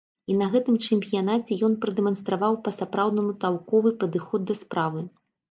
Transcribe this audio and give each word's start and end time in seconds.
І 0.33 0.35
на 0.37 0.45
гэтым 0.53 0.75
чэмпіянаце 0.85 1.57
ён 1.67 1.75
прадэманстраваў 1.83 2.57
па-сапраўднаму 2.69 3.37
талковы 3.45 3.95
падыход 4.01 4.41
да 4.51 4.59
справы. 4.65 5.07